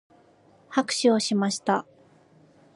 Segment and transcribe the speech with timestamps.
[0.67, 1.85] 拍手をしました。